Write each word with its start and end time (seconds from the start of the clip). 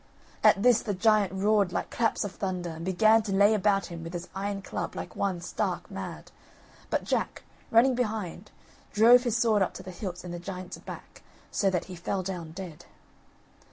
At 0.43 0.63
this, 0.63 0.81
the 0.81 0.95
giant 0.95 1.31
roared 1.31 1.71
like 1.71 1.91
claps 1.91 2.23
of 2.23 2.31
thunder, 2.31 2.71
and 2.71 2.83
began 2.83 3.21
to 3.21 3.31
lay 3.31 3.53
about 3.53 3.85
him 3.91 4.03
with 4.03 4.13
his 4.13 4.29
iron 4.33 4.63
club 4.63 4.95
like 4.95 5.15
one 5.15 5.41
stark 5.41 5.91
mad. 5.91 6.31
But 6.89 7.03
Jack, 7.03 7.43
running 7.69 7.93
behind, 7.93 8.49
drove 8.93 9.25
his 9.25 9.37
sword 9.37 9.61
up 9.61 9.75
to 9.75 9.83
the 9.83 9.91
hilt 9.91 10.23
in 10.25 10.31
the 10.31 10.39
giant's 10.39 10.79
back, 10.79 11.21
so 11.51 11.69
that 11.69 11.85
he 11.85 11.95
fell 11.95 12.23
down 12.23 12.51
dead. 12.51 12.85